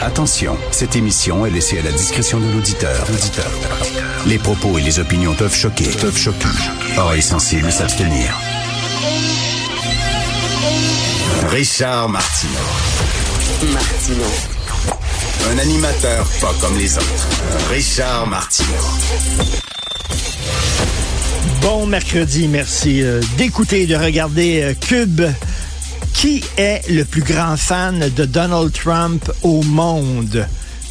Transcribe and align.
Attention, 0.00 0.56
cette 0.70 0.96
émission 0.96 1.46
est 1.46 1.50
laissée 1.50 1.78
à 1.78 1.82
la 1.82 1.92
discrétion 1.92 2.40
de 2.40 2.50
l'auditeur. 2.52 3.06
Les 4.26 4.38
propos 4.38 4.78
et 4.78 4.82
les 4.82 4.98
opinions 4.98 5.34
peuvent 5.34 5.54
choquer. 5.54 5.88
Peuvent 6.00 6.16
choquer. 6.16 6.48
Oreilles 6.96 7.22
sensibles 7.22 7.70
s'abstenir. 7.70 8.36
Richard 11.48 12.08
Martineau. 12.08 12.52
Martino. 13.72 14.24
Un 15.52 15.58
animateur 15.58 16.26
pas 16.40 16.54
comme 16.60 16.78
les 16.78 16.96
autres. 16.96 17.28
Richard 17.70 18.26
Martineau. 18.26 18.68
Bon 21.60 21.86
mercredi, 21.86 22.48
merci 22.48 23.02
euh, 23.02 23.20
d'écouter 23.36 23.82
et 23.82 23.86
de 23.86 23.96
regarder 23.96 24.62
euh, 24.62 24.74
Cube. 24.74 25.22
Qui 26.22 26.40
est 26.56 26.88
le 26.88 27.04
plus 27.04 27.22
grand 27.22 27.56
fan 27.56 27.98
de 28.14 28.24
Donald 28.24 28.72
Trump 28.72 29.28
au 29.42 29.60
monde? 29.62 30.46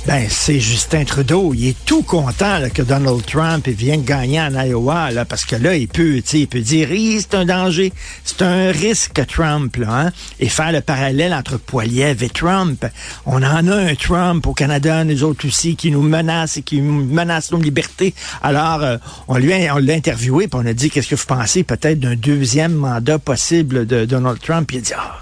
Ben, 0.08 0.26
c'est 0.28 0.60
Justin 0.60 1.04
Trudeau. 1.06 1.54
Il 1.54 1.68
est 1.68 1.86
tout 1.86 2.02
content 2.02 2.60
que 2.74 2.82
Donald 2.82 3.24
Trump 3.24 3.68
vienne 3.68 4.02
gagner 4.04 4.42
en 4.42 4.52
Iowa, 4.56 5.12
là, 5.12 5.26
parce 5.26 5.46
que 5.46 5.56
là, 5.56 5.76
il 5.76 5.88
peut, 5.88 6.24
il 6.34 6.48
peut 6.48 6.60
dire, 6.60 6.90
c'est 7.20 7.36
un 7.36 7.46
danger, 7.46 7.94
c'est 8.24 8.42
un 8.42 8.72
risque, 8.72 9.22
Trump, 9.28 9.76
là, 9.76 10.08
hein? 10.08 10.12
et 10.40 10.50
faire 10.50 10.72
le 10.72 10.82
parallèle 10.82 11.36
entre 11.36 11.58
Poiliev 11.58 12.24
et 12.24 12.30
Trump. 12.30 12.84
On 13.28 13.44
en 13.44 13.68
a 13.68 13.76
un 13.76 13.94
Trump 13.94 14.48
au 14.48 14.54
Canada, 14.54 15.04
nous 15.04 15.24
autres 15.24 15.48
aussi, 15.48 15.76
qui 15.76 15.92
nous 15.92 16.02
menace 16.02 16.58
et 16.58 16.64
qui 16.64 16.82
menace 16.82 17.52
nos 17.52 17.60
libertés. 17.60 18.16
Alors, 18.42 18.82
euh, 18.82 18.98
on 19.28 19.38
lui 19.38 19.54
a, 19.54 19.76
on 19.76 19.78
l'a 19.78 19.94
interviewé, 19.94 20.48
puis 20.48 20.60
on 20.62 20.66
a 20.66 20.74
dit, 20.74 20.90
qu'est-ce 20.90 21.10
que 21.10 21.16
vous 21.16 21.28
pensez 21.28 21.64
peut-être 21.64 22.00
d'un 22.00 22.16
deuxième 22.16 22.74
mandat 22.74 23.20
possible 23.20 23.86
de 23.86 24.06
Donald 24.06 24.40
Trump? 24.42 24.72
Il 24.72 24.80
a 24.80 24.82
dit, 24.82 24.94
ah, 24.98 25.22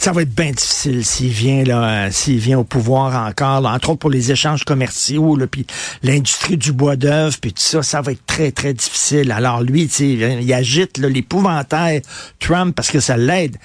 ça 0.00 0.12
va 0.12 0.22
être 0.22 0.34
bien 0.34 0.50
difficile 0.50 1.04
s'il 1.04 1.28
vient 1.28 1.62
là, 1.62 2.10
s'il 2.10 2.38
vient 2.38 2.58
au 2.58 2.64
pouvoir 2.64 3.28
encore, 3.28 3.60
là, 3.60 3.74
entre 3.74 3.90
autres 3.90 3.98
pour 3.98 4.08
les 4.08 4.32
échanges 4.32 4.64
commerciaux, 4.64 5.36
là, 5.36 5.46
puis 5.46 5.66
l'industrie 6.02 6.56
du 6.56 6.72
bois 6.72 6.96
d'œuvre, 6.96 7.36
puis 7.38 7.52
tout 7.52 7.60
ça, 7.60 7.82
ça 7.82 8.00
va 8.00 8.12
être 8.12 8.24
très 8.24 8.50
très 8.50 8.72
difficile. 8.72 9.30
Alors 9.30 9.60
lui, 9.60 9.82
il 9.82 10.52
agite 10.54 10.96
l'épouvantail 10.96 12.00
Trump 12.38 12.74
parce 12.74 12.90
que 12.90 12.98
ça 12.98 13.18
l'aide. 13.18 13.58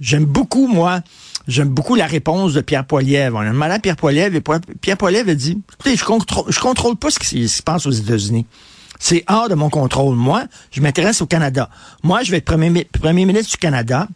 J'aime 0.00 0.24
beaucoup 0.24 0.68
moi. 0.68 1.02
J'aime 1.48 1.68
beaucoup 1.68 1.96
la 1.96 2.06
réponse 2.06 2.54
de 2.54 2.62
Pierre 2.62 2.86
Poilievre. 2.86 3.36
On 3.36 3.40
a 3.40 3.50
demandé 3.50 3.74
à 3.74 3.78
Pierre 3.78 3.96
Poilievre 3.96 4.36
et 4.36 4.42
Pierre 4.80 4.96
Poilievre 4.96 5.28
a 5.28 5.34
dit, 5.34 5.60
écoutez, 5.74 5.96
je 5.96 6.04
contrôle, 6.04 6.50
je 6.50 6.60
contrôle 6.60 6.96
pas 6.96 7.10
ce 7.10 7.18
qui 7.18 7.46
se 7.46 7.62
passe 7.62 7.84
aux 7.84 7.90
États-Unis. 7.90 8.46
C'est 8.98 9.22
hors 9.28 9.50
de 9.50 9.54
mon 9.54 9.68
contrôle. 9.68 10.16
Moi, 10.16 10.44
je 10.70 10.80
m'intéresse 10.80 11.20
au 11.20 11.26
Canada. 11.26 11.68
Moi, 12.02 12.22
je 12.22 12.30
vais 12.30 12.38
être 12.38 12.46
premier, 12.46 12.84
premier 12.84 13.26
ministre 13.26 13.50
du 13.50 13.58
Canada. 13.58 14.08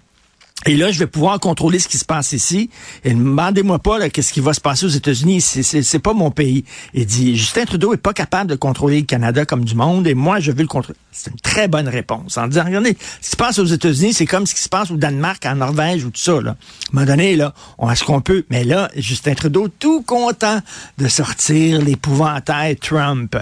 Et 0.66 0.76
là, 0.76 0.90
je 0.90 0.98
vais 0.98 1.06
pouvoir 1.06 1.38
contrôler 1.38 1.78
ce 1.78 1.86
qui 1.86 1.98
se 1.98 2.04
passe 2.04 2.32
ici. 2.32 2.68
Et 3.04 3.14
ne 3.14 3.22
demandez-moi 3.22 3.78
pas 3.78 4.10
qu'est-ce 4.10 4.32
qui 4.32 4.40
va 4.40 4.52
se 4.52 4.60
passer 4.60 4.86
aux 4.86 4.90
États-Unis. 4.90 5.40
C'est 5.40 5.98
pas 6.00 6.14
mon 6.14 6.30
pays. 6.30 6.64
Il 6.94 7.06
dit 7.06 7.36
Justin 7.36 7.64
Trudeau 7.64 7.94
est 7.94 7.98
pas 7.98 8.12
capable 8.12 8.50
de 8.50 8.56
contrôler 8.56 9.00
le 9.00 9.06
Canada 9.06 9.46
comme 9.46 9.64
du 9.64 9.76
monde. 9.76 10.06
Et 10.08 10.14
moi, 10.14 10.40
je 10.40 10.50
veux 10.50 10.62
le 10.62 10.66
contrôler. 10.66 10.98
C'est 11.12 11.30
une 11.30 11.40
très 11.40 11.68
bonne 11.68 11.88
réponse. 11.88 12.36
En 12.36 12.48
disant, 12.48 12.64
regardez, 12.64 12.96
ce 13.20 13.26
qui 13.26 13.30
se 13.30 13.36
passe 13.36 13.58
aux 13.58 13.64
États-Unis, 13.64 14.14
c'est 14.14 14.26
comme 14.26 14.46
ce 14.46 14.54
qui 14.54 14.60
se 14.60 14.68
passe 14.68 14.90
au 14.90 14.96
Danemark, 14.96 15.46
en 15.46 15.56
Norvège 15.56 16.04
ou 16.04 16.10
tout 16.10 16.20
ça. 16.20 16.40
Là. 16.40 16.50
À 16.50 16.52
un 16.52 16.56
moment 16.92 17.06
donné, 17.06 17.36
là, 17.36 17.54
on 17.78 17.94
ce 17.94 18.04
qu'on 18.04 18.20
peut. 18.20 18.44
Mais 18.50 18.64
là, 18.64 18.90
Justin 18.96 19.34
Trudeau, 19.34 19.68
tout 19.68 20.02
content 20.02 20.60
de 20.98 21.08
sortir 21.08 21.80
l'épouvantail 21.80 22.76
Trump. 22.76 23.36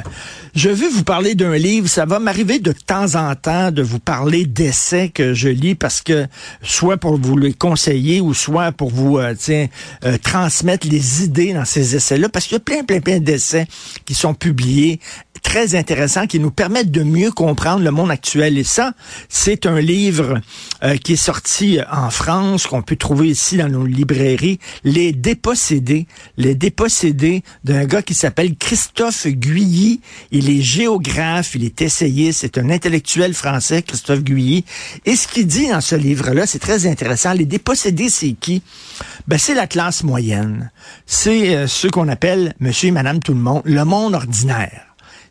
Je 0.54 0.68
veux 0.68 0.88
vous 0.88 1.04
parler 1.04 1.34
d'un 1.34 1.56
livre. 1.56 1.88
Ça 1.88 2.04
va 2.04 2.18
m'arriver 2.18 2.58
de 2.58 2.72
temps 2.72 3.14
en 3.14 3.34
temps 3.34 3.72
de 3.72 3.82
vous 3.82 3.98
parler 3.98 4.44
d'essais 4.44 5.08
que 5.08 5.34
je 5.34 5.48
lis 5.48 5.74
parce 5.74 6.02
que 6.02 6.26
soit 6.62 6.98
vous 7.14 7.36
les 7.36 7.52
conseiller 7.52 8.20
ou 8.20 8.34
soit 8.34 8.72
pour 8.72 8.90
vous 8.90 9.18
euh, 9.18 9.34
euh, 9.48 10.18
transmettre 10.22 10.86
les 10.88 11.24
idées 11.24 11.52
dans 11.52 11.64
ces 11.64 11.94
essais-là, 11.96 12.28
parce 12.28 12.46
qu'il 12.46 12.54
y 12.54 12.56
a 12.56 12.60
plein, 12.60 12.82
plein, 12.82 13.00
plein 13.00 13.20
d'essais 13.20 13.66
qui 14.04 14.14
sont 14.14 14.34
publiés 14.34 15.00
très 15.42 15.74
intéressants 15.74 16.26
qui 16.26 16.40
nous 16.40 16.50
permettent 16.50 16.90
de 16.90 17.02
mieux 17.02 17.30
comprendre 17.30 17.82
le 17.82 17.90
monde 17.90 18.10
actuel. 18.10 18.58
Et 18.58 18.64
ça, 18.64 18.92
c'est 19.28 19.66
un 19.66 19.80
livre 19.80 20.40
euh, 20.82 20.96
qui 20.96 21.14
est 21.14 21.16
sorti 21.16 21.78
en 21.90 22.10
France, 22.10 22.66
qu'on 22.66 22.82
peut 22.82 22.96
trouver 22.96 23.28
ici 23.28 23.56
dans 23.56 23.68
nos 23.68 23.84
librairies, 23.84 24.58
Les 24.84 25.12
dépossédés. 25.12 26.06
Les 26.36 26.54
dépossédés 26.54 27.42
d'un 27.64 27.84
gars 27.84 28.02
qui 28.02 28.14
s'appelle 28.14 28.56
Christophe 28.56 29.26
Guilly. 29.26 30.00
Il 30.30 30.50
est 30.50 30.62
géographe, 30.62 31.54
il 31.54 31.64
est 31.64 31.82
essayiste, 31.82 32.40
c'est 32.40 32.58
un 32.58 32.70
intellectuel 32.70 33.34
français, 33.34 33.82
Christophe 33.82 34.22
Guilly. 34.22 34.64
Et 35.04 35.16
ce 35.16 35.28
qu'il 35.28 35.46
dit 35.46 35.68
dans 35.68 35.80
ce 35.80 35.94
livre-là, 35.94 36.46
c'est 36.46 36.58
très 36.58 36.86
intéressant. 36.86 37.32
Les 37.32 37.46
dépossédés, 37.46 38.08
c'est 38.08 38.32
qui? 38.32 38.62
Ben, 39.26 39.38
c'est 39.38 39.54
la 39.54 39.66
classe 39.66 40.02
moyenne. 40.02 40.70
C'est 41.06 41.56
euh, 41.56 41.66
ceux 41.66 41.90
qu'on 41.90 42.08
appelle 42.08 42.54
monsieur 42.60 42.88
et 42.88 42.92
madame 42.92 43.20
tout 43.20 43.34
le 43.34 43.40
monde, 43.40 43.62
le 43.64 43.84
monde 43.84 44.14
ordinaire. 44.14 44.85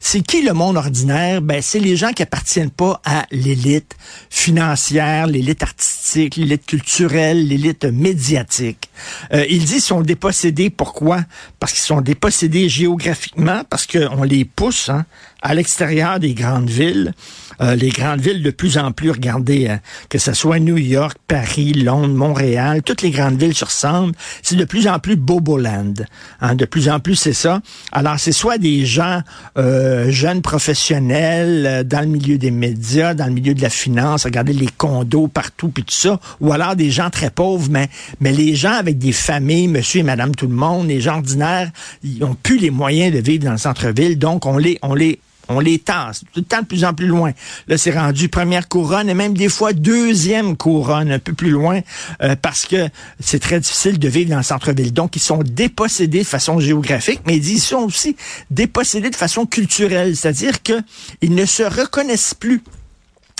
C'est 0.07 0.21
qui 0.21 0.43
le 0.43 0.53
monde 0.53 0.77
ordinaire? 0.77 1.41
Ben, 1.41 1.63
c'est 1.63 1.79
les 1.79 1.95
gens 1.95 2.11
qui 2.11 2.21
appartiennent 2.21 2.69
pas 2.69 3.01
à 3.05 3.25
l'élite 3.31 3.95
financière, 4.29 5.25
l'élite 5.25 5.63
artistique, 5.63 6.35
l'élite 6.35 6.67
culturelle, 6.67 7.47
l'élite 7.47 7.85
médiatique. 7.85 8.91
Euh, 9.33 9.47
il 9.49 9.65
dit 9.65 9.73
qu'ils 9.73 9.81
sont 9.81 10.01
dépossédés. 10.01 10.69
Pourquoi? 10.69 11.21
Parce 11.59 11.73
qu'ils 11.73 11.81
sont 11.81 12.01
dépossédés 12.01 12.69
géographiquement, 12.69 13.63
parce 13.67 13.87
qu'on 13.87 14.21
les 14.21 14.45
pousse 14.45 14.89
hein, 14.89 15.07
à 15.45 15.53
l'extérieur 15.53 16.19
des 16.19 16.33
grandes 16.33 16.71
villes. 16.71 17.13
Euh, 17.61 17.75
les 17.75 17.89
grandes 17.89 18.19
villes 18.19 18.41
de 18.41 18.49
plus 18.49 18.79
en 18.79 18.91
plus, 18.91 19.11
regardez, 19.11 19.67
hein, 19.67 19.79
que 20.09 20.17
ce 20.17 20.33
soit 20.33 20.59
New 20.59 20.77
York, 20.77 21.17
Paris, 21.27 21.73
Londres, 21.73 22.15
Montréal, 22.15 22.81
toutes 22.81 23.03
les 23.03 23.11
grandes 23.11 23.39
villes 23.39 23.53
se 23.53 23.63
ressemblent. 23.63 24.15
C'est 24.41 24.55
de 24.55 24.65
plus 24.65 24.87
en 24.87 24.97
plus 24.97 25.15
Boboland. 25.15 25.93
Hein, 26.41 26.55
de 26.55 26.65
plus 26.65 26.89
en 26.89 26.99
plus, 26.99 27.15
c'est 27.15 27.33
ça. 27.33 27.61
Alors, 27.91 28.19
c'est 28.19 28.31
soit 28.31 28.57
des 28.57 28.87
gens 28.87 29.21
euh, 29.59 30.09
jeunes 30.09 30.41
professionnels 30.41 31.65
euh, 31.67 31.83
dans 31.83 32.01
le 32.01 32.07
milieu 32.07 32.39
des 32.39 32.51
médias, 32.51 33.13
dans 33.13 33.27
le 33.27 33.33
milieu 33.33 33.53
de 33.53 33.61
la 33.61 33.69
finance, 33.69 34.23
regardez 34.23 34.51
les 34.51 34.69
condos 34.75 35.27
partout, 35.27 35.69
puis 35.69 35.83
tout 35.83 35.93
ça, 35.93 36.19
ou 36.41 36.53
alors 36.53 36.75
des 36.75 36.89
gens 36.89 37.11
très 37.11 37.29
pauvres, 37.29 37.67
mais, 37.69 37.87
mais 38.19 38.31
les 38.31 38.55
gens 38.55 38.73
avec 38.73 38.97
des 38.97 39.11
familles, 39.11 39.67
monsieur 39.67 39.99
et 39.99 40.03
madame 40.03 40.33
tout 40.33 40.47
le 40.47 40.55
monde, 40.55 40.87
les 40.87 41.01
gens 41.01 41.17
ordinaires, 41.17 41.69
ils 42.03 42.23
ont 42.23 42.35
plus 42.41 42.57
les 42.57 42.71
moyens 42.71 43.13
de 43.13 43.19
vivre 43.19 43.45
dans 43.45 43.51
le 43.51 43.59
centre-ville, 43.59 44.17
donc 44.17 44.47
on 44.47 44.57
les, 44.57 44.79
on 44.81 44.95
les 44.95 45.19
on 45.49 45.59
les 45.59 45.79
tasse 45.79 46.21
tout 46.33 46.39
le 46.39 46.43
temps 46.43 46.61
de 46.61 46.65
plus 46.65 46.85
en 46.85 46.93
plus 46.93 47.07
loin. 47.07 47.31
Là, 47.67 47.77
c'est 47.77 47.91
rendu 47.91 48.29
première 48.29 48.67
couronne 48.67 49.09
et 49.09 49.13
même 49.13 49.35
des 49.35 49.49
fois 49.49 49.73
deuxième 49.73 50.57
couronne, 50.57 51.11
un 51.11 51.19
peu 51.19 51.33
plus 51.33 51.51
loin, 51.51 51.81
euh, 52.21 52.35
parce 52.41 52.65
que 52.65 52.89
c'est 53.19 53.39
très 53.39 53.59
difficile 53.59 53.99
de 53.99 54.07
vivre 54.07 54.29
dans 54.29 54.37
le 54.37 54.43
centre-ville. 54.43 54.93
Donc, 54.93 55.15
ils 55.15 55.21
sont 55.21 55.43
dépossédés 55.43 56.19
de 56.19 56.27
façon 56.27 56.59
géographique, 56.59 57.21
mais 57.25 57.37
ils 57.37 57.59
sont 57.59 57.77
aussi 57.77 58.15
dépossédés 58.51 59.09
de 59.09 59.15
façon 59.15 59.45
culturelle, 59.45 60.15
c'est-à-dire 60.15 60.61
qu'ils 60.61 61.35
ne 61.35 61.45
se 61.45 61.63
reconnaissent 61.63 62.33
plus 62.33 62.61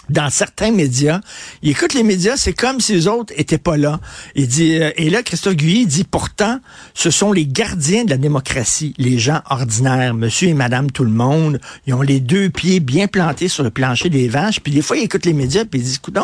dans 0.10 0.30
certains 0.30 0.72
médias. 0.72 1.22
Il 1.62 1.70
écoute 1.72 1.94
les 1.94 2.04
médias, 2.04 2.38
c'est 2.38 2.54
comme 2.54 2.80
si 2.80 2.94
les 2.94 3.08
autres 3.08 3.34
étaient 3.38 3.58
pas 3.58 3.78
là. 3.78 4.00
Il 4.36 4.48
dit, 4.48 4.82
euh, 4.82 4.92
et 4.98 5.10
là, 5.10 5.24
Christophe 5.24 5.56
Guilly 5.56 5.86
dit, 5.86 6.04
pourtant, 6.04 6.60
ce 6.94 7.12
sont 7.12 7.32
les 7.32 7.46
gardiens 7.46 8.04
de 8.06 8.10
la 8.10 8.18
démocratie, 8.18 8.94
les 8.98 9.20
gens 9.20 9.42
ordinaires, 9.50 10.14
monsieur 10.14 10.50
et 10.50 10.54
madame 10.54 10.92
tout 10.92 11.04
le 11.04 11.12
monde. 11.12 11.60
Ils 11.86 11.94
ont 11.94 12.02
les 12.02 12.20
deux 12.20 12.50
pieds 12.50 12.80
bien 12.80 13.08
plantés 13.08 13.48
sur 13.48 13.64
le 13.64 13.70
plancher 13.70 14.10
des 14.10 14.28
vaches. 14.28 14.60
Puis 14.60 14.74
des 14.74 14.82
fois, 14.82 14.98
ils 14.98 15.04
écoutent 15.04 15.26
les 15.26 15.34
médias, 15.34 15.66
puis 15.66 15.80
ils 15.80 15.84
disent, 15.84 15.96
écoute 15.98 16.16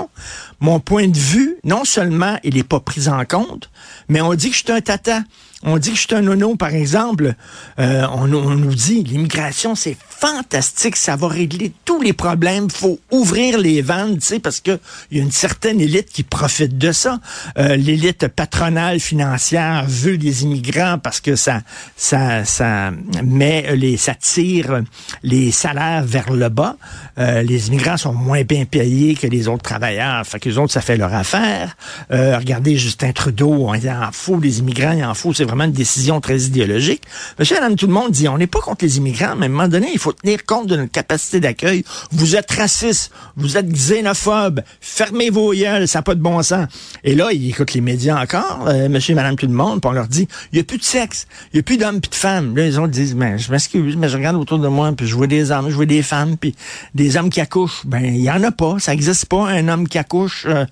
mon 0.59 0.79
point 0.79 1.07
de 1.07 1.17
vue, 1.17 1.57
non 1.63 1.85
seulement 1.85 2.37
il 2.43 2.57
est 2.57 2.63
pas 2.63 2.79
pris 2.79 3.07
en 3.07 3.25
compte, 3.25 3.69
mais 4.07 4.21
on 4.21 4.33
dit 4.33 4.49
que 4.49 4.55
je 4.55 4.63
suis 4.63 4.71
un 4.71 4.81
tata. 4.81 5.21
On 5.63 5.77
dit 5.77 5.91
que 5.91 5.95
je 5.95 6.01
suis 6.01 6.15
un 6.15 6.21
nono, 6.21 6.55
par 6.55 6.73
exemple. 6.73 7.35
Euh, 7.79 8.07
on, 8.13 8.27
nous 8.27 8.73
dit 8.73 9.03
l'immigration, 9.03 9.75
c'est 9.75 9.95
fantastique, 10.09 10.95
ça 10.95 11.15
va 11.15 11.27
régler 11.27 11.71
tous 11.85 12.01
les 12.01 12.13
problèmes. 12.13 12.69
faut 12.69 12.99
ouvrir 13.11 13.59
les 13.59 13.81
vannes, 13.81 14.17
tu 14.17 14.25
sais, 14.25 14.39
parce 14.39 14.59
que 14.59 14.79
il 15.11 15.17
y 15.17 15.19
a 15.19 15.23
une 15.23 15.31
certaine 15.31 15.79
élite 15.79 16.09
qui 16.09 16.23
profite 16.23 16.77
de 16.79 16.91
ça. 16.91 17.19
Euh, 17.59 17.75
l'élite 17.75 18.27
patronale 18.27 18.99
financière 18.99 19.85
veut 19.87 20.17
des 20.17 20.43
immigrants 20.43 20.97
parce 20.97 21.21
que 21.21 21.35
ça, 21.35 21.61
ça, 21.95 22.43
ça 22.43 22.91
met 23.23 23.75
les, 23.75 23.97
ça 23.97 24.15
tire 24.15 24.81
les 25.21 25.51
salaires 25.51 26.03
vers 26.03 26.31
le 26.31 26.49
bas. 26.49 26.75
Euh, 27.19 27.43
les 27.43 27.67
immigrants 27.67 27.97
sont 27.97 28.13
moins 28.13 28.43
bien 28.43 28.65
payés 28.65 29.13
que 29.13 29.27
les 29.27 29.47
autres 29.47 29.63
travailleurs. 29.63 30.25
Fait 30.25 30.39
que 30.39 30.49
les 30.49 30.57
autres, 30.57 30.73
ça 30.73 30.81
fait 30.81 30.97
leur 30.97 31.13
affaire. 31.13 31.75
regardez 32.09 32.77
Justin 32.77 33.11
Trudeau, 33.11 33.71
il 33.75 33.89
en 33.89 34.11
faut 34.11 34.37
des 34.37 34.59
immigrants, 34.59 34.93
il 34.93 35.03
en 35.03 35.13
faut, 35.13 35.33
vraiment 35.51 35.65
une 35.65 35.71
décision 35.71 36.21
très 36.21 36.39
idéologique. 36.43 37.03
Monsieur, 37.37 37.55
madame, 37.55 37.75
tout 37.75 37.87
le 37.87 37.93
monde 37.93 38.11
dit, 38.11 38.27
on 38.27 38.37
n'est 38.37 38.47
pas 38.47 38.59
contre 38.59 38.85
les 38.85 38.97
immigrants, 38.97 39.35
mais 39.35 39.45
à 39.45 39.49
un 39.49 39.51
moment 39.51 39.67
donné, 39.67 39.89
il 39.91 39.99
faut 39.99 40.13
tenir 40.13 40.45
compte 40.45 40.67
de 40.67 40.77
notre 40.77 40.91
capacité 40.91 41.39
d'accueil. 41.39 41.83
Vous 42.11 42.35
êtes 42.35 42.51
raciste, 42.51 43.11
vous 43.35 43.57
êtes 43.57 43.67
xénophobe, 43.67 44.61
fermez 44.79 45.29
vos 45.29 45.53
yeux, 45.53 45.85
ça 45.87 45.99
n'a 45.99 46.03
pas 46.03 46.15
de 46.15 46.21
bon 46.21 46.41
sens. 46.41 46.67
Et 47.03 47.15
là, 47.15 47.29
ils 47.31 47.49
écoutent 47.49 47.73
les 47.73 47.81
médias 47.81 48.21
encore, 48.21 48.65
euh, 48.67 48.87
monsieur, 48.87 49.13
madame, 49.13 49.35
tout 49.35 49.47
le 49.47 49.53
monde, 49.53 49.81
puis 49.81 49.89
on 49.89 49.93
leur 49.93 50.07
dit, 50.07 50.27
il 50.51 50.55
n'y 50.55 50.61
a 50.61 50.63
plus 50.63 50.77
de 50.77 50.83
sexe, 50.83 51.27
il 51.53 51.57
n'y 51.57 51.59
a 51.59 51.63
plus 51.63 51.77
d'hommes 51.77 51.99
puis 51.99 52.09
de 52.09 52.15
femmes. 52.15 52.55
Là, 52.55 52.63
les 52.63 52.77
autres 52.77 52.87
disent, 52.87 53.15
mais 53.15 53.37
je 53.37 53.51
m'excuse, 53.51 53.95
mais 53.97 54.07
je 54.07 54.17
regarde 54.17 54.37
autour 54.37 54.59
de 54.59 54.67
moi, 54.67 54.91
puis 54.95 55.07
je 55.07 55.15
vois 55.15 55.27
des 55.27 55.51
hommes, 55.51 55.69
je 55.69 55.75
vois 55.75 55.85
des 55.85 56.03
femmes, 56.03 56.37
puis 56.37 56.55
des 56.95 57.17
hommes 57.17 57.29
qui 57.29 57.41
accouchent. 57.41 57.85
Ben, 57.85 58.03
il 58.05 58.21
y 58.21 58.31
en 58.31 58.43
a 58.43 58.51
pas, 58.51 58.77
ça 58.79 58.91
n'existe 58.91 59.25
pas, 59.25 59.47
un 59.47 59.67
homme 59.67 59.87
qui 59.87 59.97
accouche. 59.97 60.45
Euh, 60.47 60.65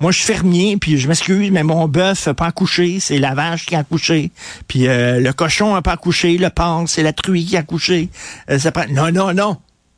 moi, 0.00 0.12
je 0.12 0.18
suis 0.18 0.32
fermier, 0.32 0.76
puis 0.78 0.98
je 0.98 1.08
m'excuse, 1.08 1.50
mais 1.50 1.62
mon 1.62 1.86
bœuf 1.86 2.26
n'a 2.26 2.34
pas 2.34 2.46
accouché, 2.46 3.00
c'est 3.00 3.18
la 3.18 3.34
vache 3.34 3.66
qui 3.66 3.74
a 3.74 3.80
accouché 3.80 4.09
puis 4.68 4.88
euh, 4.88 5.20
le 5.20 5.32
cochon 5.32 5.74
n'a 5.74 5.82
pas 5.82 5.92
accouché, 5.92 6.36
le 6.38 6.50
porc, 6.50 6.84
c'est 6.88 7.02
la 7.02 7.12
truie 7.12 7.44
qui 7.44 7.56
a 7.56 7.60
accouché. 7.60 8.08
Euh. 8.50 8.58
Non, 8.90 9.10
non, 9.12 9.32
non. 9.32 9.56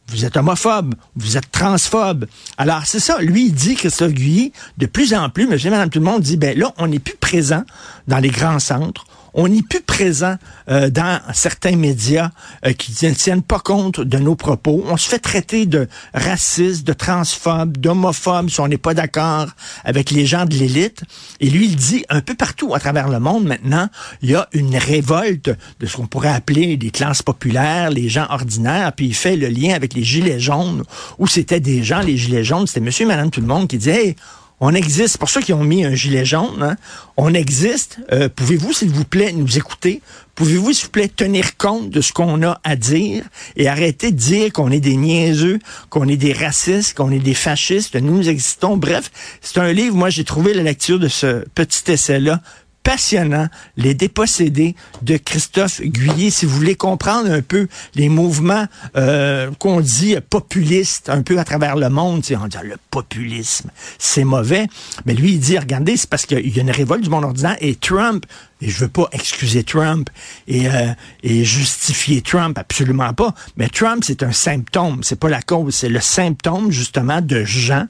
Vous 0.09 0.25
êtes 0.25 0.37
homophobe, 0.37 0.95
vous 1.17 1.37
êtes 1.37 1.51
transphobe. 1.51 2.27
Alors, 2.59 2.83
c'est 2.85 3.01
ça. 3.01 3.19
Lui, 3.21 3.47
il 3.47 3.55
dit, 3.55 3.77
Christophe 3.77 4.13
Guilly, 4.13 4.53
de 4.77 4.87
plus 4.87 5.15
en 5.15 5.31
plus, 5.31 5.47
monsieur, 5.47 5.71
madame, 5.71 5.89
tout 5.89 6.01
le 6.01 6.05
monde 6.05 6.23
dit, 6.23 6.37
ben 6.37 6.59
là, 6.59 6.73
on 6.79 6.89
n'est 6.89 6.99
plus 6.99 7.17
présent 7.17 7.65
dans 8.09 8.19
les 8.19 8.29
grands 8.29 8.59
centres 8.59 9.07
on 9.35 9.49
n'est 9.49 9.63
plus 9.63 9.81
présent 9.81 10.37
euh, 10.69 10.91
dans 10.91 11.21
certains 11.33 11.77
médias 11.77 12.31
euh, 12.67 12.73
qui 12.73 12.93
ne 13.07 13.15
tiennent 13.15 13.43
pas 13.43 13.59
compte 13.59 14.01
de 14.01 14.19
nos 14.19 14.37
propos. 14.37 14.85
On 14.87 14.97
se 14.97 15.09
fait 15.09 15.19
traiter 15.19 15.67
de 15.67 15.89
raciste, 16.15 16.87
de 16.87 16.93
transphobe, 16.93 17.79
d'homophobe 17.79 18.51
si 18.51 18.61
on 18.61 18.69
n'est 18.69 18.79
pas 18.79 18.95
d'accord 18.95 19.49
avec 19.85 20.11
les 20.11 20.27
gens 20.27 20.45
de 20.45 20.55
l'élite. 20.55 21.03
Et 21.41 21.49
lui, 21.51 21.67
il 21.67 21.77
dit 21.77 22.05
un 22.09 22.21
peu 22.21 22.35
partout 22.35 22.75
à 22.75 22.81
travers 22.81 23.09
le 23.09 23.21
monde 23.21 23.45
maintenant, 23.45 23.89
il 24.23 24.31
y 24.31 24.35
a 24.35 24.49
une 24.53 24.77
révolte 24.77 25.51
de 25.81 25.87
ce 25.87 25.97
qu'on 25.97 26.07
pourrait 26.07 26.29
appeler 26.29 26.77
les 26.77 26.91
classes 26.91 27.23
populaires, 27.23 27.91
les 27.91 28.09
gens 28.09 28.27
ordinaires. 28.31 28.93
Puis 28.93 29.07
il 29.07 29.15
fait 29.15 29.37
le 29.37 29.49
lien 29.49 29.75
avec 29.75 29.95
les 29.95 30.05
gilets 30.05 30.41
jaunes, 30.41 30.85
où 31.19 31.27
c'était 31.27 31.61
des 31.61 31.83
gens, 31.83 32.01
les 32.01 32.17
gilets 32.17 32.45
jaunes, 32.45 32.67
c'était 32.67 32.81
monsieur 32.81 33.05
et 33.05 33.09
madame 33.09 33.31
tout 33.31 33.41
le 33.41 33.47
monde 33.47 33.69
qui 33.69 33.79
disaient, 33.79 34.07
hey, 34.09 34.17
on 34.65 34.75
existe. 34.75 35.19
Pour 35.19 35.29
ceux 35.29 35.41
qui 35.41 35.53
ont 35.53 35.65
mis 35.65 35.85
un 35.85 35.95
gilet 35.95 36.25
jaune, 36.25 36.63
hein, 36.63 36.77
on 37.17 37.35
existe. 37.35 37.99
Euh, 38.13 38.29
pouvez-vous, 38.35 38.73
s'il 38.73 38.91
vous 38.91 39.05
plaît, 39.05 39.33
nous 39.33 39.59
écouter? 39.59 40.01
Pouvez-vous, 40.37 40.73
s'il 40.73 40.85
vous 40.85 40.93
plaît, 40.93 41.09
tenir 41.09 41.57
compte 41.57 41.91
de 41.91 42.01
ce 42.01 42.13
qu'on 42.13 42.45
a 42.45 42.61
à 42.63 42.77
dire 42.77 43.25
et 43.57 43.67
arrêter 43.67 44.13
de 44.13 44.17
dire 44.17 44.53
qu'on 44.53 44.71
est 44.71 44.79
des 44.81 44.95
niaiseux, 44.95 45.59
qu'on 45.91 46.07
est 46.07 46.17
des 46.17 46.33
racistes, 46.33 46.97
qu'on 46.97 47.11
est 47.11 47.19
des 47.19 47.35
fascistes? 47.35 47.97
Nous 47.97 48.29
existons. 48.29 48.77
Bref, 48.77 49.11
c'est 49.41 49.59
un 49.59 49.73
livre, 49.73 49.97
moi, 49.97 50.11
j'ai 50.11 50.25
trouvé 50.25 50.55
la 50.55 50.63
lecture 50.63 51.01
de 51.01 51.09
ce 51.09 51.45
petit 51.57 51.91
essai-là 51.91 52.41
passionnant, 52.83 53.49
Les 53.77 53.95
dépossédés 53.95 54.75
de 55.03 55.17
Christophe 55.17 55.81
Guyé. 55.81 56.31
Si 56.31 56.47
vous 56.47 56.57
voulez 56.57 56.75
comprendre 56.75 57.31
un 57.31 57.43
peu 57.43 57.69
les 57.95 58.09
mouvements 58.09 58.67
euh, 58.97 59.51
qu'on 59.59 59.81
dit 59.81 60.17
populistes 60.29 61.09
un 61.09 61.23
peu 61.23 61.39
à 61.39 61.45
travers 61.45 61.77
le 61.77 61.89
monde, 61.89 62.23
on 62.31 62.47
dit 62.47 62.57
le 62.63 62.77
populisme, 62.91 63.71
c'est 63.99 64.25
mauvais. 64.25 64.67
Mais 65.07 65.15
lui, 65.15 65.33
il 65.33 65.41
dit, 65.41 65.59
regardez, 65.59 65.97
c'est 65.97 66.09
parce 66.09 66.27
qu'il 66.27 66.55
y 66.55 66.59
a 66.59 66.63
une 66.63 66.71
révolte 66.71 67.03
du 67.03 67.11
monde 67.11 67.25
ordinaire 67.25 67.57
et 67.61 67.75
Trump, 67.75 68.27
et 68.61 68.69
je 68.69 68.79
veux 68.79 68.89
pas 68.89 69.09
excuser 69.13 69.65
Trump 69.65 70.09
et, 70.47 70.69
euh, 70.69 70.93
et 71.23 71.45
justifier 71.45 72.23
Trump, 72.23 72.59
absolument 72.59 73.13
pas. 73.13 73.35
Mais 73.57 73.69
Trump, 73.69 74.03
c'est 74.07 74.23
un 74.23 74.33
symptôme, 74.33 75.03
c'est 75.03 75.19
pas 75.19 75.29
la 75.29 75.43
cause, 75.43 75.75
c'est 75.75 75.89
le 75.89 76.01
symptôme 76.01 76.71
justement 76.71 77.21
de 77.21 77.45
gens 77.45 77.87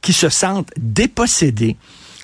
qui 0.00 0.12
se 0.12 0.28
sentent 0.28 0.70
dépossédés 0.78 1.76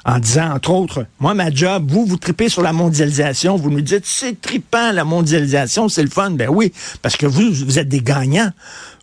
en 0.09 0.21
disant, 0.21 0.55
entre 0.55 0.71
autres, 0.71 1.07
moi, 1.21 1.35
ma 1.35 1.51
job, 1.51 1.85
vous, 1.91 2.07
vous 2.07 2.17
tripez 2.17 2.49
sur 2.49 2.63
la 2.63 2.73
mondialisation, 2.73 3.57
vous 3.57 3.71
nous 3.71 3.83
dites, 3.83 4.07
c'est 4.07 4.41
tripant, 4.41 4.91
la 4.91 5.05
mondialisation, 5.05 5.91
c'est 5.91 6.03
le 6.03 6.09
fun. 6.09 6.31
Ben 6.31 6.49
oui, 6.49 6.73
parce 7.03 7.19
que 7.19 7.27
vous, 7.27 7.53
vous 7.53 7.79
êtes 7.79 7.91
des 7.91 8.01
gagnants. 8.01 8.51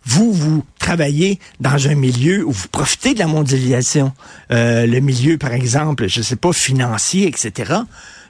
Vous, 0.04 0.32
vous 0.32 0.64
travaillez 0.80 1.38
dans 1.60 1.86
un 1.86 1.94
milieu 1.94 2.44
où 2.44 2.50
vous 2.50 2.66
profitez 2.72 3.14
de 3.14 3.20
la 3.20 3.28
mondialisation. 3.28 4.12
Euh, 4.50 4.84
le 4.86 4.98
milieu, 4.98 5.38
par 5.38 5.52
exemple, 5.52 6.08
je 6.08 6.22
sais 6.22 6.34
pas, 6.34 6.52
financier, 6.52 7.28
etc. 7.28 7.74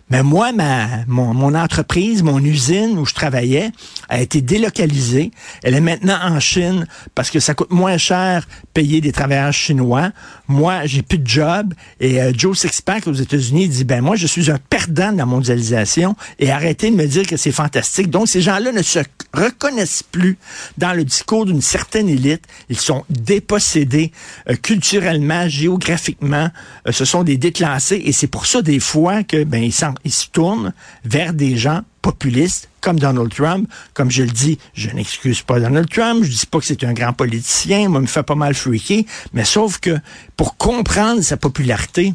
Mais 0.09 0.23
moi, 0.23 0.53
ma, 0.53 1.05
mon, 1.09 1.35
mon, 1.35 1.55
entreprise, 1.55 2.23
mon 2.23 2.39
usine 2.39 2.97
où 2.97 3.05
je 3.05 3.15
travaillais, 3.15 3.73
a 4.09 4.21
été 4.21 4.41
délocalisée. 4.41 5.33
Elle 5.65 5.75
est 5.75 5.81
maintenant 5.81 6.19
en 6.23 6.39
Chine 6.39 6.87
parce 7.17 7.31
que 7.31 7.41
ça 7.41 7.55
coûte 7.55 7.73
moins 7.73 7.99
cher 7.99 8.47
payer 8.73 9.01
des 9.01 9.11
travailleurs 9.11 9.53
chinois. 9.53 10.13
Moi, 10.47 10.87
j'ai 10.87 11.03
plus 11.03 11.19
de 11.19 11.27
job. 11.27 11.75
Et 11.99 12.23
euh, 12.23 12.33
Joe 12.37 12.57
Sixpack 12.57 13.09
aux 13.09 13.15
États-Unis 13.15 13.69
dit, 13.69 13.85
ben 13.85 14.01
moi, 14.01 14.15
je 14.15 14.29
suis 14.29 14.49
un 14.51 14.59
perdant 14.59 15.11
de 15.11 15.19
la 15.19 15.27
mondialisation 15.27 16.15
et 16.39 16.53
arrêtez 16.53 16.91
de 16.91 16.97
me 16.97 17.07
dire 17.07 17.27
que 17.27 17.37
c'est 17.37 17.53
fantastique. 17.53 18.09
Donc, 18.09 18.29
ces 18.29 18.41
gens-là 18.41 18.71
ne 18.71 18.83
se 18.83 19.01
reconnaissent 19.35 20.05
plus 20.05 20.39
dans 20.79 20.93
le 20.93 21.05
discours 21.05 21.47
d'une 21.47 21.63
certaine 21.63 22.09
élite. 22.09 22.45
Ils 22.69 22.79
sont 22.79 23.05
dépossédés 23.11 24.13
euh, 24.49 24.55
culturellement, 24.55 25.49
géographiquement. 25.49 26.51
Euh, 26.87 26.93
ce 26.93 27.05
sont 27.05 27.25
des 27.25 27.39
déclassés 27.39 28.01
et 28.05 28.13
c'est 28.13 28.29
pour 28.29 28.47
ça 28.47 28.63
des 28.63 28.79
fois 28.79 29.25
que 29.25 29.43
ben 29.43 29.63
ils 29.63 29.73
s'en 29.73 29.96
il 30.05 30.13
se 30.13 30.29
tourne 30.29 30.73
vers 31.05 31.33
des 31.33 31.57
gens 31.57 31.83
populistes 32.03 32.69
comme 32.81 32.99
Donald 32.99 33.35
Trump. 33.35 33.69
Comme 33.95 34.11
je 34.11 34.23
le 34.23 34.31
dis, 34.31 34.59
je 34.75 34.91
n'excuse 34.91 35.43
pas 35.43 35.59
Donald 35.59 35.89
Trump, 35.89 36.25
je 36.25 36.31
dis 36.31 36.47
pas 36.47 36.59
que 36.59 36.65
c'est 36.65 36.85
un 36.85 36.93
grand 36.93 37.13
politicien, 37.13 37.89
moi, 37.89 38.01
me 38.01 38.07
fait 38.07 38.23
pas 38.23 38.35
mal 38.35 38.55
freaker, 38.55 39.03
mais 39.33 39.45
sauf 39.45 39.79
que 39.79 39.99
pour 40.37 40.57
comprendre 40.57 41.23
sa 41.23 41.37
popularité, 41.37 42.15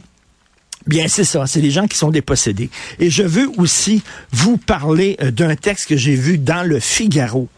Bien, 0.87 1.07
c'est 1.07 1.25
ça, 1.25 1.45
c'est 1.45 1.61
des 1.61 1.69
gens 1.69 1.85
qui 1.85 1.95
sont 1.95 2.09
dépossédés. 2.09 2.71
Et 2.99 3.11
je 3.11 3.21
veux 3.21 3.51
aussi 3.57 4.01
vous 4.31 4.57
parler 4.57 5.15
euh, 5.21 5.29
d'un 5.29 5.55
texte 5.55 5.87
que 5.87 5.95
j'ai 5.95 6.15
vu 6.15 6.39
dans 6.39 6.67
le 6.67 6.79
Figaro. 6.79 7.49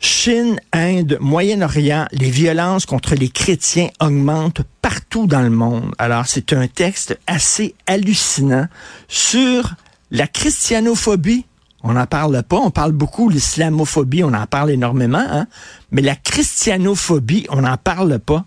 Chine, 0.00 0.60
Inde, 0.72 1.18
Moyen-Orient, 1.20 2.06
les 2.12 2.30
violences 2.30 2.86
contre 2.86 3.16
les 3.16 3.28
chrétiens 3.28 3.88
augmentent 4.00 4.62
partout 4.80 5.26
dans 5.26 5.42
le 5.42 5.50
monde. 5.50 5.92
Alors, 5.98 6.26
c'est 6.26 6.52
un 6.52 6.68
texte 6.68 7.18
assez 7.26 7.74
hallucinant 7.86 8.68
sur 9.08 9.74
la 10.12 10.28
christianophobie. 10.28 11.46
On 11.82 11.92
n'en 11.92 12.06
parle 12.06 12.42
pas, 12.42 12.58
on 12.58 12.70
parle 12.70 12.92
beaucoup 12.92 13.28
l'islamophobie, 13.28 14.22
on 14.22 14.34
en 14.34 14.46
parle 14.46 14.70
énormément, 14.70 15.24
hein? 15.28 15.46
mais 15.90 16.02
la 16.02 16.16
christianophobie, 16.16 17.46
on 17.50 17.62
n'en 17.62 17.76
parle 17.76 18.18
pas. 18.18 18.44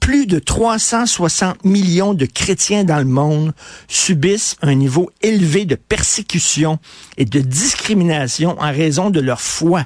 Plus 0.00 0.26
de 0.26 0.40
360 0.40 1.64
millions 1.64 2.14
de 2.14 2.26
chrétiens 2.26 2.82
dans 2.82 2.98
le 2.98 3.04
monde 3.04 3.52
subissent 3.86 4.56
un 4.62 4.74
niveau 4.74 5.10
élevé 5.20 5.64
de 5.64 5.76
persécution 5.76 6.78
et 7.16 7.24
de 7.24 7.40
discrimination 7.40 8.56
en 8.60 8.72
raison 8.72 9.10
de 9.10 9.20
leur 9.20 9.40
foi 9.40 9.84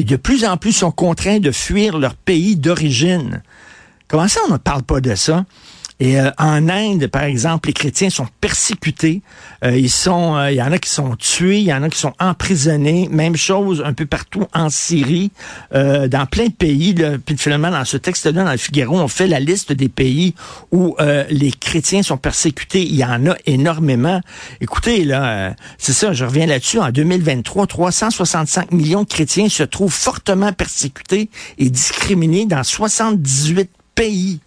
et 0.00 0.04
de 0.04 0.16
plus 0.16 0.46
en 0.46 0.56
plus 0.56 0.72
sont 0.72 0.90
contraints 0.90 1.40
de 1.40 1.52
fuir 1.52 1.98
leur 1.98 2.14
pays 2.14 2.56
d'origine. 2.56 3.42
Comment 4.08 4.28
ça, 4.28 4.40
on 4.48 4.52
ne 4.52 4.56
parle 4.56 4.82
pas 4.82 5.02
de 5.02 5.14
ça? 5.14 5.44
Et 6.00 6.18
euh, 6.18 6.30
en 6.38 6.68
Inde, 6.70 7.06
par 7.08 7.24
exemple, 7.24 7.68
les 7.68 7.74
chrétiens 7.74 8.08
sont 8.08 8.26
persécutés. 8.40 9.20
Euh, 9.62 9.76
ils 9.76 9.90
sont, 9.90 10.34
euh, 10.34 10.50
il 10.50 10.56
y 10.56 10.62
en 10.62 10.72
a 10.72 10.78
qui 10.78 10.88
sont 10.88 11.14
tués, 11.14 11.58
il 11.58 11.66
y 11.66 11.74
en 11.74 11.82
a 11.82 11.90
qui 11.90 11.98
sont 11.98 12.14
emprisonnés. 12.18 13.06
Même 13.12 13.36
chose 13.36 13.82
un 13.84 13.92
peu 13.92 14.06
partout 14.06 14.46
en 14.54 14.70
Syrie, 14.70 15.30
dans 15.72 16.26
plein 16.30 16.46
de 16.46 16.52
pays. 16.52 16.94
Là, 16.94 17.18
puis 17.24 17.36
finalement, 17.36 17.70
dans 17.70 17.84
ce 17.84 17.98
texte-là, 17.98 18.44
dans 18.44 18.50
le 18.50 18.56
Figaro, 18.56 18.98
on 18.98 19.08
fait 19.08 19.26
la 19.26 19.40
liste 19.40 19.72
des 19.72 19.88
pays 19.88 20.34
où 20.72 20.96
les 21.28 21.52
chrétiens 21.52 22.02
sont 22.02 22.16
persécutés. 22.16 22.82
Il 22.82 22.94
y 22.94 23.04
en 23.04 23.26
a 23.26 23.36
énormément. 23.46 24.20
Écoutez, 24.60 25.04
là, 25.04 25.54
c'est 25.78 25.92
ça, 25.92 26.12
je 26.12 26.24
reviens 26.24 26.46
là-dessus. 26.46 26.78
En 26.78 26.90
2023, 26.90 27.66
365 27.66 28.72
millions 28.72 29.02
de 29.02 29.08
chrétiens 29.08 29.48
se 29.48 29.62
trouvent 29.62 29.92
fortement 29.92 30.52
persécutés 30.52 31.28
et 31.58 31.68
discriminés 31.68 32.46
dans 32.46 32.64
78 32.64 33.70
pays. 33.94 34.40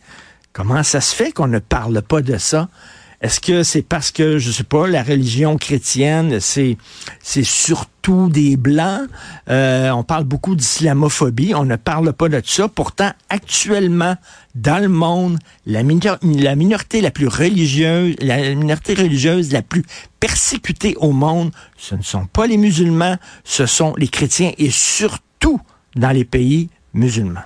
Comment 0.54 0.84
ça 0.84 1.02
se 1.02 1.16
fait 1.16 1.32
qu'on 1.32 1.48
ne 1.48 1.60
parle 1.60 2.02
pas 2.04 2.22
de 2.22 2.38
ça? 2.38 2.70
Est-ce 3.24 3.40
que 3.40 3.64
c'est 3.64 3.82
parce 3.82 4.12
que, 4.12 4.38
je 4.38 4.52
sais 4.52 4.66
pas, 4.66 4.86
la 4.86 5.02
religion 5.02 5.58
chrétienne, 5.58 6.42
c'est 6.42 6.78
c'est 7.22 7.46
surtout 7.46 8.28
des 8.28 8.58
blancs? 8.58 9.08
Euh, 9.50 9.92
on 9.92 10.04
parle 10.04 10.26
beaucoup 10.26 10.56
d'islamophobie, 10.56 11.56
on 11.56 11.64
ne 11.64 11.78
parle 11.78 12.12
pas 12.12 12.28
de 12.28 12.42
ça. 12.46 12.68
Pourtant, 12.68 13.12
actuellement, 13.30 14.16
dans 14.56 14.80
le 14.80 14.90
monde, 14.90 15.40
la, 15.66 15.84
minorité 15.84 17.00
la 17.00 17.12
plus 17.12 17.30
religieuse, 17.30 18.16
la 18.20 18.54
minorité 18.54 18.94
religieuse 18.94 19.54
la 19.54 19.62
plus 19.62 19.84
persécutée 20.20 20.96
au 20.98 21.14
monde, 21.14 21.52
ce 21.78 21.96
ne 21.96 22.04
sont 22.04 22.26
pas 22.26 22.46
les 22.46 22.58
musulmans, 22.58 23.16
ce 23.46 23.66
sont 23.66 23.96
les 23.98 24.10
chrétiens 24.10 24.52
et 24.58 24.70
surtout 24.70 25.62
dans 25.96 26.12
les 26.12 26.26
pays 26.26 26.70
musulmans. 26.94 27.46